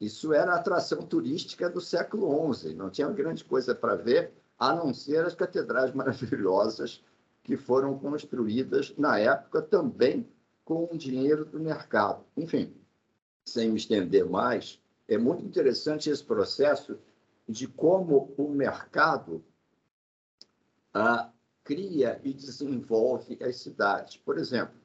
[0.00, 4.74] Isso era a atração turística do século XI, não tinha grande coisa para ver, a
[4.74, 7.02] não ser as catedrais maravilhosas
[7.42, 10.28] que foram construídas na época também
[10.64, 12.24] com o dinheiro do mercado.
[12.36, 12.74] Enfim,
[13.44, 16.98] sem me estender mais, é muito interessante esse processo
[17.48, 19.42] de como o mercado
[20.92, 21.30] ah,
[21.68, 24.16] cria e desenvolve as cidades.
[24.16, 24.80] Por exemplo,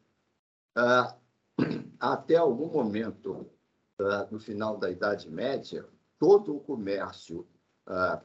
[0.76, 1.15] ah,
[1.98, 3.50] até algum momento
[4.02, 5.88] ah, no final da Idade Média,
[6.19, 7.48] todo o comércio
[7.88, 8.22] ah,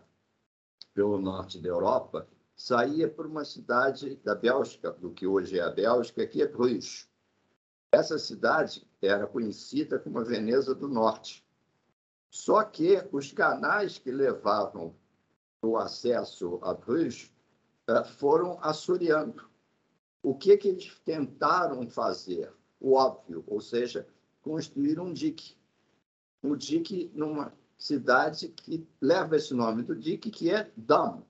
[0.92, 5.70] pelo norte da Europa saía por uma cidade da Bélgica, do que hoje é a
[5.70, 7.08] Bélgica, que é Bruges.
[7.92, 11.46] Essa cidade era conhecida como a Veneza do Norte.
[12.28, 14.96] Só que os canais que levavam
[15.62, 17.32] o acesso a Bruges
[18.04, 19.48] foram assoreando.
[20.22, 22.52] O que, que eles tentaram fazer?
[22.80, 24.06] O óbvio, ou seja,
[24.42, 25.56] construir um dique.
[26.42, 31.22] Um dique numa cidade que leva esse nome do dique, que é Dam,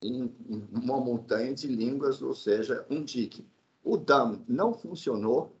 [0.00, 0.34] em
[0.72, 3.46] uma montanha de línguas, ou seja, um dique.
[3.84, 5.56] O Dam não funcionou,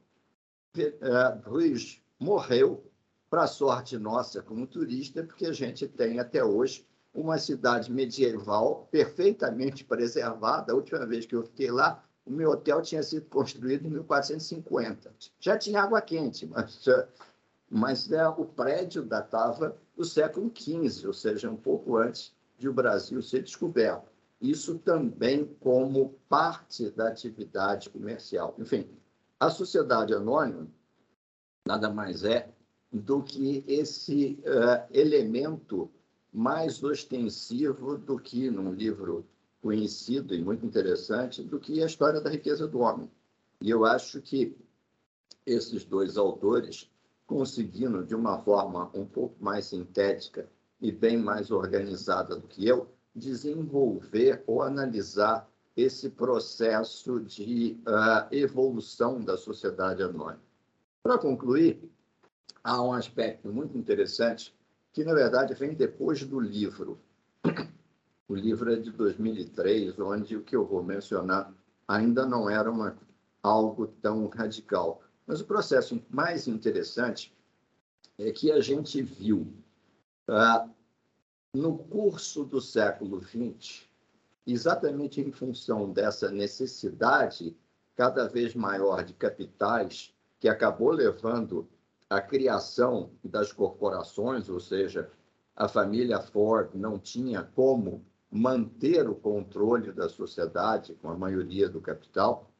[0.76, 2.84] eh, Bruges morreu,
[3.28, 9.84] para sorte nossa como turista, porque a gente tem até hoje uma cidade medieval perfeitamente
[9.84, 10.72] preservada.
[10.72, 15.12] A última vez que eu fiquei lá, o meu hotel tinha sido construído em 1450.
[15.38, 16.84] Já tinha água quente, mas,
[17.68, 22.72] mas é, o prédio datava do século XV, ou seja, um pouco antes de o
[22.72, 24.10] Brasil ser descoberto.
[24.40, 28.54] Isso também como parte da atividade comercial.
[28.58, 28.88] Enfim,
[29.38, 30.66] a sociedade anônima
[31.66, 32.48] nada mais é
[32.92, 35.90] do que esse uh, elemento
[36.32, 39.26] mais ostensivo do que num livro
[39.60, 43.10] conhecido e muito interessante, do que a história da riqueza do homem.
[43.60, 44.56] E eu acho que
[45.46, 46.90] esses dois autores
[47.26, 50.48] conseguiram, de uma forma um pouco mais sintética
[50.80, 59.20] e bem mais organizada do que eu, desenvolver ou analisar esse processo de uh, evolução
[59.20, 60.42] da sociedade anônima.
[61.02, 61.90] Para concluir,
[62.62, 64.54] há um aspecto muito interessante
[64.92, 67.00] que, na verdade, vem depois do livro.
[68.28, 71.52] O livro é de 2003, onde o que eu vou mencionar
[71.86, 72.96] ainda não era uma,
[73.42, 75.02] algo tão radical.
[75.26, 77.34] Mas o processo mais interessante
[78.18, 79.52] é que a gente viu
[80.28, 80.68] ah,
[81.54, 83.86] no curso do século XX,
[84.46, 87.56] exatamente em função dessa necessidade
[87.94, 91.68] cada vez maior de capitais, que acabou levando
[92.12, 95.10] a criação das corporações, ou seja,
[95.56, 101.80] a família Ford não tinha como manter o controle da sociedade com a maioria do
[101.80, 102.50] capital,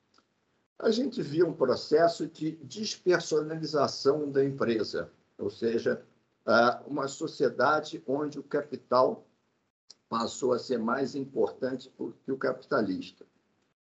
[0.79, 6.03] a gente viu um processo de despersonalização da empresa, ou seja,
[6.87, 9.27] uma sociedade onde o capital
[10.09, 11.93] passou a ser mais importante
[12.25, 13.25] que o capitalista.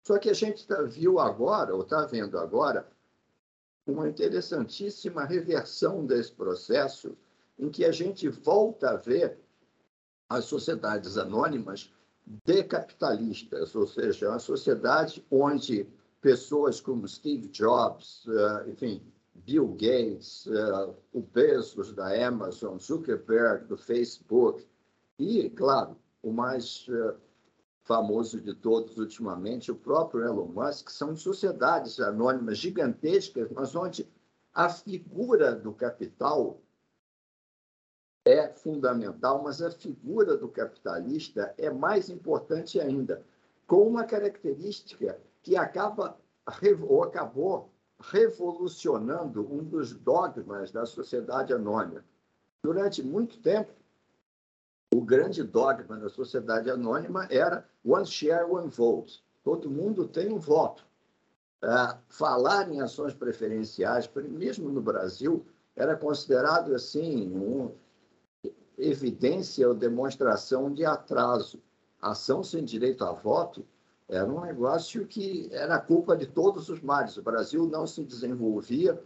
[0.03, 2.87] Só que a gente tá, viu agora, ou está vendo agora,
[3.85, 7.15] uma interessantíssima reversão desse processo,
[7.57, 9.37] em que a gente volta a ver
[10.29, 11.93] as sociedades anônimas
[12.43, 15.87] decapitalistas, ou seja, uma sociedade onde
[16.19, 19.01] pessoas como Steve Jobs, eh, enfim,
[19.35, 24.65] Bill Gates, eh, o Bezos da Amazon, Zuckerberg do Facebook
[25.19, 27.15] e, claro, o mais eh,
[27.85, 34.09] famoso de todos ultimamente, o próprio Elon Musk, são sociedades anônimas gigantescas, mas onde
[34.53, 36.59] a figura do capital
[38.25, 43.23] é fundamental, mas a figura do capitalista é mais importante ainda,
[43.67, 46.17] com uma característica que acaba
[46.87, 52.03] ou acabou revolucionando um dos dogmas da sociedade anônima.
[52.63, 53.71] Durante muito tempo,
[54.97, 59.21] o grande dogma da sociedade anônima era one share, one vote.
[59.43, 60.85] Todo mundo tem um voto.
[61.61, 67.29] Uh, falar em ações preferenciais, mesmo no Brasil, era considerado assim
[68.77, 71.61] evidência ou demonstração de atraso.
[72.01, 73.65] Ação sem direito a voto
[74.07, 77.17] era um negócio que era culpa de todos os males.
[77.17, 79.01] O Brasil não se desenvolvia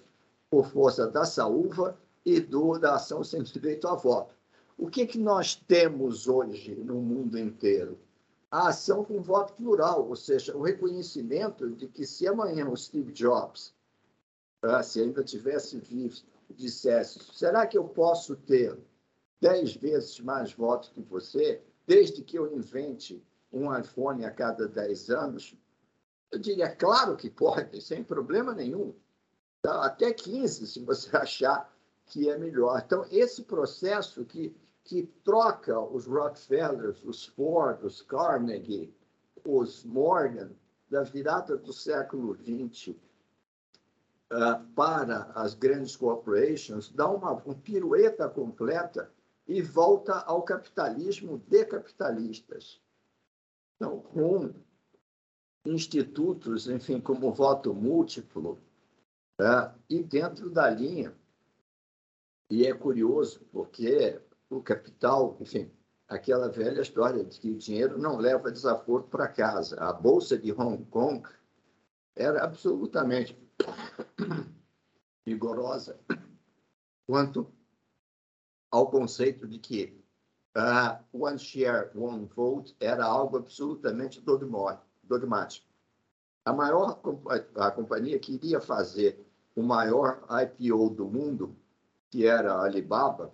[0.52, 4.39] por força da saúva e do, da ação sem direito a voto.
[4.82, 8.00] O que, que nós temos hoje no mundo inteiro?
[8.50, 13.12] A ação com voto plural, ou seja, o reconhecimento de que se amanhã o Steve
[13.12, 13.76] Jobs,
[14.62, 16.16] ah, se ainda tivesse vivo,
[16.52, 18.80] dissesse: será que eu posso ter
[19.42, 23.22] dez vezes mais votos que você, desde que eu invente
[23.52, 25.54] um iPhone a cada dez anos?
[26.32, 28.96] Eu diria, claro que pode, sem problema nenhum.
[29.62, 29.86] Tá?
[29.86, 31.70] Até 15, se você achar
[32.06, 32.82] que é melhor.
[32.84, 34.56] Então, esse processo que,
[34.90, 38.92] que troca os Rockefellers, os Ford, os Carnegie,
[39.46, 40.50] os Morgan,
[40.90, 42.96] da virada do século XX
[44.34, 49.14] uh, para as grandes corporations, dá uma, uma pirueta completa
[49.48, 52.82] e volta ao capitalismo de capitalistas.
[53.76, 54.52] Então, com
[55.68, 58.58] institutos, enfim, como voto múltiplo,
[59.40, 61.16] uh, e dentro da linha.
[62.50, 64.20] E é curioso, porque
[64.50, 65.72] o capital, enfim,
[66.08, 69.80] aquela velha história de que o dinheiro não leva desaforo para casa.
[69.80, 71.28] A Bolsa de Hong Kong
[72.16, 73.38] era absolutamente
[75.26, 76.00] rigorosa
[77.06, 77.52] quanto
[78.72, 80.04] ao conceito de que
[80.56, 85.68] uh, one share, one vote era algo absolutamente dogmático.
[86.46, 87.00] A maior
[87.56, 89.26] a companhia que iria fazer
[89.56, 91.56] o maior IPO do mundo,
[92.10, 93.34] que era a Alibaba,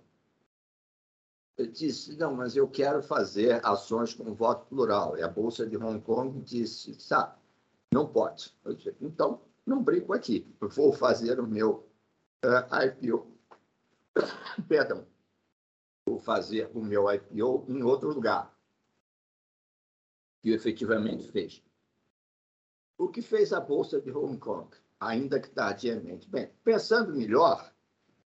[1.64, 5.16] disse, não, mas eu quero fazer ações com voto plural.
[5.16, 7.38] E a Bolsa de Hong Kong disse, sabe,
[7.92, 8.54] não pode.
[8.76, 10.46] Disse, então, não brinco aqui.
[10.60, 11.88] Eu vou fazer o meu
[12.44, 13.26] uh, eh, IPO.
[14.68, 15.06] Perdão.
[16.06, 18.54] Vou fazer o meu IPO em outro lugar.
[20.44, 21.62] E efetivamente fez.
[22.98, 24.68] O que fez a Bolsa de Hong Kong,
[25.00, 26.28] ainda que tardiamente?
[26.28, 27.72] Bem, pensando melhor,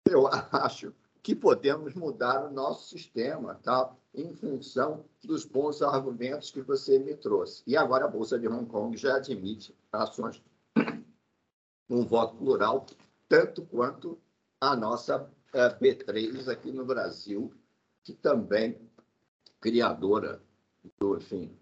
[0.06, 3.94] eu acho que podemos mudar o nosso sistema, tá?
[4.14, 7.62] em função dos bons argumentos que você me trouxe.
[7.66, 10.42] E agora a Bolsa de Hong Kong já admite ações
[11.88, 12.86] um voto plural,
[13.28, 14.18] tanto quanto
[14.60, 17.52] a nossa é, B3 aqui no Brasil,
[18.04, 18.80] que também
[19.60, 20.40] criadora
[20.98, 21.56] do, enfim,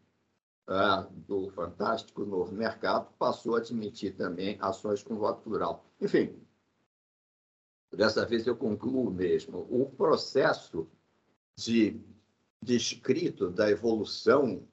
[0.69, 5.85] é, do fantástico novo mercado, passou a admitir também ações com voto plural.
[6.01, 6.39] Enfim,
[7.93, 10.89] dessa vez eu concluo mesmo, o processo
[11.57, 12.01] de
[12.63, 14.67] descrito da evolução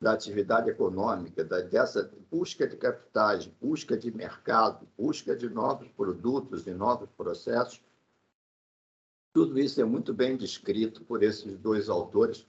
[0.00, 6.66] da atividade econômica, da, dessa busca de capitais, busca de mercado, busca de novos produtos
[6.66, 7.82] e novos processos,
[9.36, 12.46] tudo isso é muito bem descrito por esses dois autores.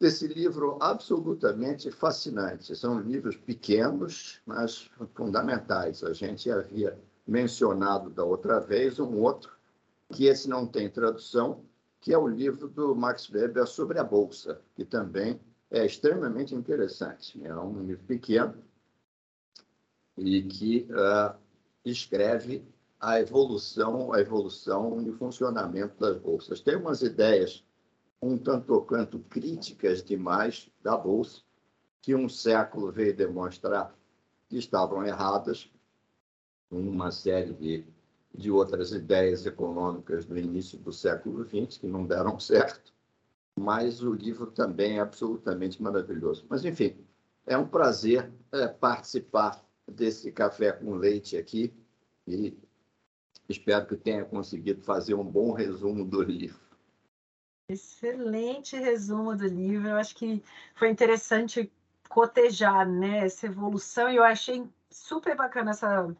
[0.00, 2.76] Esse livro absolutamente fascinante.
[2.76, 6.04] São livros pequenos, mas fundamentais.
[6.04, 6.96] A gente havia
[7.30, 9.52] mencionado da outra vez, um outro,
[10.08, 11.64] que esse não tem tradução,
[12.00, 17.40] que é o livro do Max Weber sobre a Bolsa, que também é extremamente interessante.
[17.44, 18.54] É um livro pequeno
[20.18, 21.38] e que uh,
[21.84, 22.64] escreve
[22.98, 26.60] a evolução, a evolução e o funcionamento das bolsas.
[26.60, 27.64] Tem umas ideias
[28.20, 31.40] um tanto ou quanto críticas demais da bolsa,
[32.02, 33.94] que um século veio demonstrar
[34.48, 35.70] que estavam erradas,
[36.70, 37.84] uma série de,
[38.34, 42.92] de outras ideias econômicas do início do século XX que não deram certo,
[43.58, 46.46] mas o livro também é absolutamente maravilhoso.
[46.48, 46.96] Mas, enfim,
[47.46, 51.74] é um prazer é, participar desse café com leite aqui
[52.26, 52.56] e
[53.48, 56.60] espero que tenha conseguido fazer um bom resumo do livro.
[57.68, 59.88] Excelente resumo do livro.
[59.88, 60.42] Eu acho que
[60.74, 61.70] foi interessante
[62.08, 66.14] cotejar né, essa evolução e eu achei super bacana essa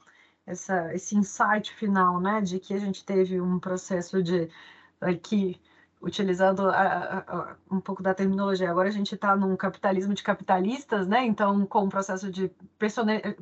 [0.46, 4.48] essa, esse insight final, né, de que a gente teve um processo de
[5.22, 5.60] que
[6.00, 10.22] utilizando a, a, a, um pouco da terminologia, agora a gente está num capitalismo de
[10.22, 11.24] capitalistas, né?
[11.26, 12.50] Então, com um processo de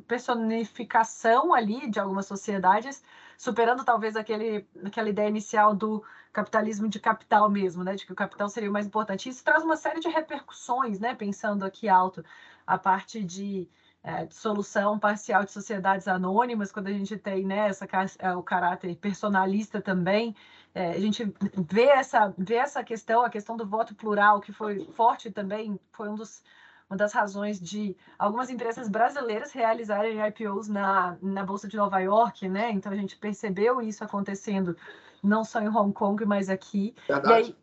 [0.05, 3.01] personificação ali de algumas sociedades,
[3.37, 7.95] superando talvez aquele, aquela ideia inicial do capitalismo de capital mesmo, né?
[7.95, 9.29] De que o capital seria o mais importante.
[9.29, 11.15] Isso traz uma série de repercussões, né?
[11.15, 12.25] Pensando aqui alto,
[12.67, 13.69] a parte de
[14.03, 17.87] é, dissolução parcial de sociedades anônimas, quando a gente tem né, essa,
[18.19, 20.35] é, o caráter personalista também,
[20.73, 21.33] é, a gente
[21.69, 26.09] vê essa, vê essa questão, a questão do voto plural, que foi forte também, foi
[26.09, 26.43] um dos,
[26.89, 32.47] uma das razões de algumas empresas brasileiras realizarem IPOs na, na Bolsa de Nova York,
[32.47, 32.71] né?
[32.71, 34.75] Então a gente percebeu isso acontecendo
[35.21, 36.95] não só em Hong Kong, mas aqui.
[37.07, 37.29] Verdade.
[37.29, 37.55] E aí,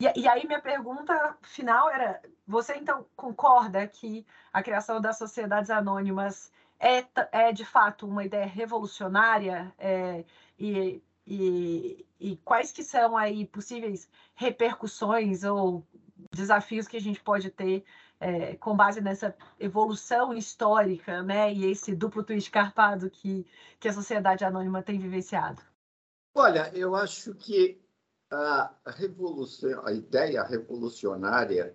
[0.00, 5.70] e, e aí minha pergunta final era: você então concorda que a criação das sociedades
[5.70, 10.24] anônimas é, é de fato uma ideia revolucionária é,
[10.58, 15.86] e, e, e, quais que são aí possíveis repercussões ou
[16.32, 17.84] desafios que a gente pode ter
[18.18, 23.46] é, com base nessa evolução histórica, né, e esse duplo twist carpado que,
[23.78, 25.62] que a sociedade anônima tem vivenciado?
[26.34, 27.80] Olha, eu acho que
[28.30, 31.74] a revolução, a ideia revolucionária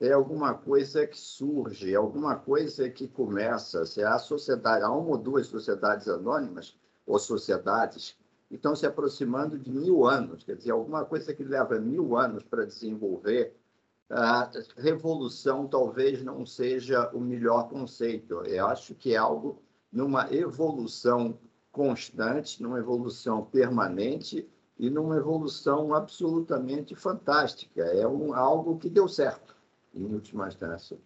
[0.00, 3.84] é alguma coisa que surge, é alguma coisa que começa.
[3.86, 6.76] Se há sociedade, há uma ou duas sociedades anônimas,
[7.06, 8.16] ou sociedades
[8.48, 10.42] que estão se aproximando de mil anos.
[10.42, 13.54] Quer dizer, alguma coisa que leva mil anos para desenvolver,
[14.10, 18.42] a revolução talvez não seja o melhor conceito.
[18.44, 21.38] Eu acho que é algo numa evolução
[21.70, 24.48] constante, numa evolução permanente
[24.82, 27.82] e numa evolução absolutamente fantástica.
[27.82, 29.54] É um, algo que deu certo,
[29.94, 30.98] em última instância.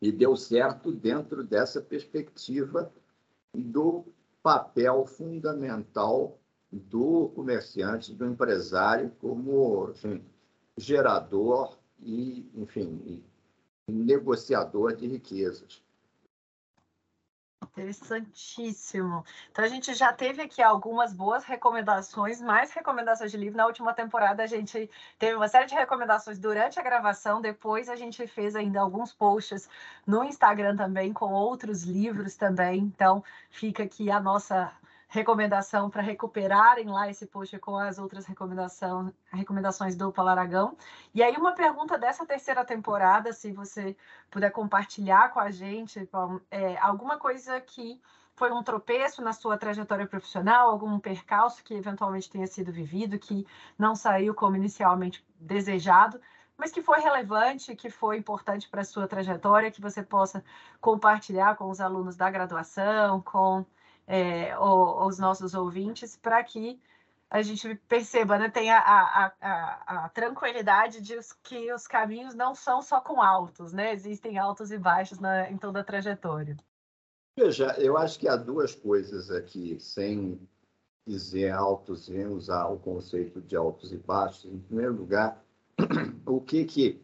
[0.00, 2.92] E deu certo dentro dessa perspectiva
[3.52, 4.04] do
[4.40, 6.38] papel fundamental
[6.70, 10.24] do comerciante, do empresário, como enfim,
[10.76, 13.20] gerador e, enfim,
[13.88, 15.82] negociador de riquezas.
[17.62, 19.24] Interessantíssimo.
[19.50, 23.56] Então a gente já teve aqui algumas boas recomendações, mais recomendações de livro.
[23.56, 27.96] Na última temporada a gente teve uma série de recomendações durante a gravação, depois a
[27.96, 29.68] gente fez ainda alguns posts
[30.06, 32.78] no Instagram também com outros livros também.
[32.80, 34.72] Então fica aqui a nossa
[35.08, 40.76] recomendação para recuperarem lá esse post com as outras recomendação, recomendações do Paulo Aragão.
[41.14, 43.96] E aí, uma pergunta dessa terceira temporada, se você
[44.30, 46.08] puder compartilhar com a gente,
[46.50, 48.00] é, alguma coisa que
[48.34, 53.46] foi um tropeço na sua trajetória profissional, algum percalço que eventualmente tenha sido vivido, que
[53.78, 56.20] não saiu como inicialmente desejado,
[56.56, 60.44] mas que foi relevante, que foi importante para a sua trajetória, que você possa
[60.80, 63.64] compartilhar com os alunos da graduação, com
[64.06, 66.80] é, os nossos ouvintes, para que
[67.28, 72.80] a gente perceba, né, tenha a, a, a, tranquilidade de que os caminhos não são
[72.80, 73.92] só com altos, né?
[73.92, 76.56] Existem altos e baixos na, em toda a trajetória.
[77.36, 80.40] Veja, eu acho que há duas coisas aqui, sem
[81.06, 84.44] dizer altos, sem usar o conceito de altos e baixos.
[84.46, 85.42] Em primeiro lugar,
[86.24, 87.02] o que, que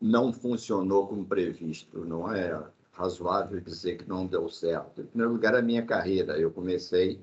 [0.00, 2.62] não funcionou como previsto, não é?
[2.94, 5.02] Razoável dizer que não deu certo.
[5.02, 6.38] Em primeiro lugar, a minha carreira.
[6.38, 7.20] Eu comecei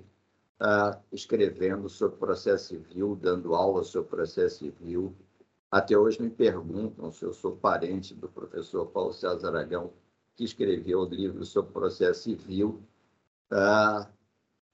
[0.61, 5.15] uh, escrevendo sobre processo civil, dando aula sobre processo civil.
[5.69, 9.93] Até hoje me perguntam se eu sou parente do professor Paulo César Aragão,
[10.35, 12.83] que escreveu o livro sobre processo civil.
[13.49, 14.05] Uh,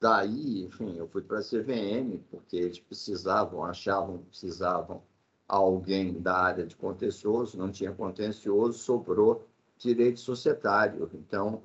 [0.00, 5.02] daí, enfim, eu fui para a CVM, porque eles precisavam, achavam que precisavam
[5.46, 9.46] alguém da área de contencioso, não tinha contencioso, sobrou
[9.78, 11.10] direito societário.
[11.14, 11.62] Então,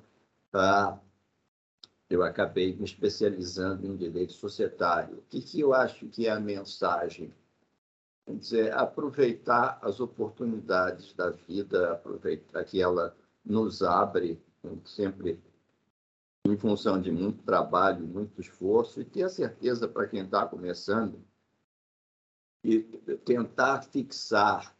[0.52, 0.98] ah,
[2.08, 5.18] eu acabei me especializando em direito societário.
[5.18, 7.32] O que, que eu acho que é a mensagem?
[8.24, 14.40] Quer dizer, aproveitar as oportunidades da vida, aproveitar que ela nos abre,
[14.84, 15.38] sempre
[16.46, 21.22] em função de muito trabalho, muito esforço, e ter a certeza para quem está começando
[22.62, 22.80] e
[23.24, 24.73] tentar fixar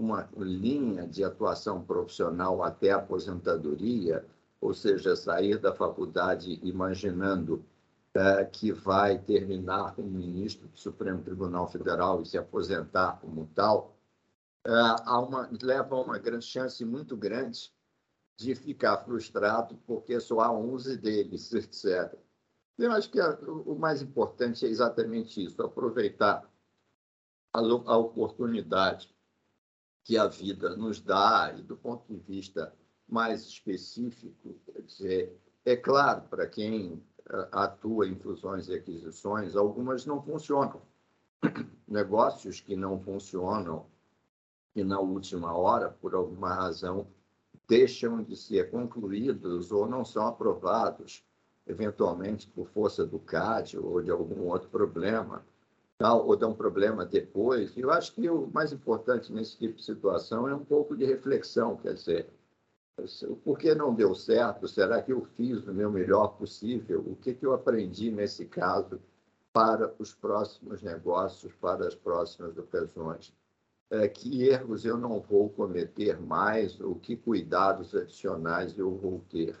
[0.00, 4.26] uma linha de atuação profissional até a aposentadoria,
[4.58, 7.62] ou seja, sair da faculdade imaginando
[8.14, 13.94] é, que vai terminar como ministro do Supremo Tribunal Federal e se aposentar como tal,
[14.66, 17.70] é, há uma, leva a uma grande chance muito grande
[18.38, 22.18] de ficar frustrado porque só há 11 deles, etc.
[22.78, 26.50] Eu acho que a, o mais importante é exatamente isso, aproveitar
[27.52, 29.14] a, a oportunidade
[30.04, 32.74] que a vida nos dá, e do ponto de vista
[33.08, 40.06] mais específico, quer dizer, é claro, para quem eh, atua em fusões e aquisições, algumas
[40.06, 40.82] não funcionam.
[41.86, 43.86] Negócios que não funcionam
[44.74, 47.08] e na última hora, por alguma razão,
[47.68, 51.24] deixam de ser concluídos ou não são aprovados,
[51.66, 55.44] eventualmente por força do CAD ou de algum outro problema
[56.00, 57.76] tal, ou dá um problema depois.
[57.76, 61.76] Eu acho que o mais importante nesse tipo de situação é um pouco de reflexão,
[61.76, 62.26] quer dizer,
[63.44, 64.66] por que não deu certo?
[64.66, 67.04] Será que eu fiz o meu melhor possível?
[67.06, 68.98] O que, que eu aprendi nesse caso
[69.52, 73.34] para os próximos negócios, para as próximas ocasiões?
[73.90, 76.80] É, que erros eu não vou cometer mais?
[76.80, 79.54] Ou que cuidados adicionais eu vou ter?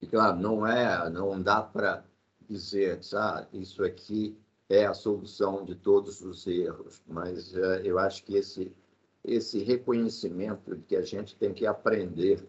[0.00, 2.04] E, claro, não é, não dá para
[2.48, 4.36] dizer, ah, isso aqui
[4.72, 8.74] é a solução de todos os erros, mas uh, eu acho que esse,
[9.22, 12.48] esse reconhecimento de que a gente tem que aprender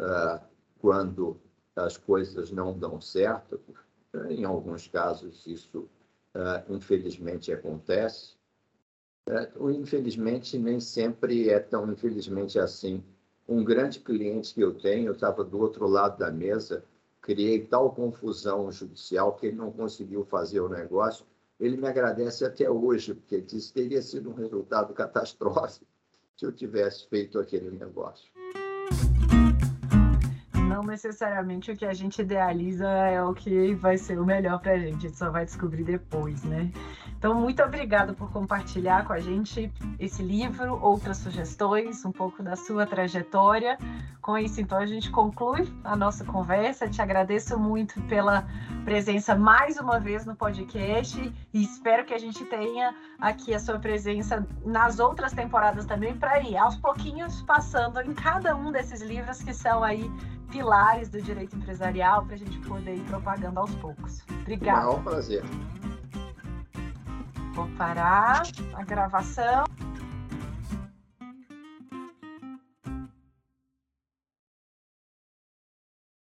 [0.00, 0.40] uh,
[0.80, 1.38] quando
[1.76, 3.60] as coisas não dão certo,
[4.30, 5.80] em alguns casos isso
[6.34, 8.34] uh, infelizmente acontece,
[9.28, 13.04] uh, infelizmente nem sempre é tão infelizmente assim.
[13.46, 16.82] Um grande cliente que eu tenho, eu estava do outro lado da mesa,
[17.26, 21.26] criei tal confusão judicial que ele não conseguiu fazer o negócio.
[21.58, 25.84] Ele me agradece até hoje, porque disse que teria sido um resultado catastrófico
[26.36, 28.30] se eu tivesse feito aquele negócio.
[30.86, 34.78] Necessariamente o que a gente idealiza é o que vai ser o melhor para a
[34.78, 36.70] gente, a gente só vai descobrir depois, né?
[37.18, 42.54] Então, muito obrigada por compartilhar com a gente esse livro, outras sugestões, um pouco da
[42.54, 43.78] sua trajetória.
[44.20, 46.88] Com isso, então, a gente conclui a nossa conversa.
[46.88, 48.46] Te agradeço muito pela
[48.84, 53.78] presença mais uma vez no podcast e espero que a gente tenha aqui a sua
[53.78, 59.42] presença nas outras temporadas também para ir aos pouquinhos passando em cada um desses livros
[59.42, 60.08] que são aí
[60.46, 64.22] pilares do direito empresarial para a gente poder ir propagando aos poucos.
[64.42, 64.86] Obrigada.
[64.86, 65.44] É um prazer.
[67.54, 68.42] Vou parar
[68.74, 69.64] a gravação.